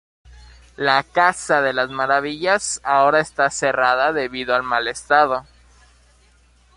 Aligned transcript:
La 0.77 1.03
Casa 1.03 1.61
de 1.61 1.73
las 1.73 1.91
Maravillas 1.91 2.81
ahora 2.83 3.19
está 3.19 3.51
cerrada 3.51 4.13
debido 4.13 4.55
al 4.55 4.63
mal 4.63 4.87
estado. 4.87 5.45